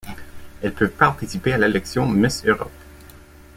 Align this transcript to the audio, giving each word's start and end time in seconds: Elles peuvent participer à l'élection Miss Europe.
Elles 0.63 0.73
peuvent 0.73 0.89
participer 0.97 1.53
à 1.53 1.59
l'élection 1.59 2.07
Miss 2.09 2.43
Europe. 2.43 2.71